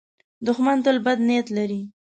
[0.45, 1.81] دښمن تل بد نیت لري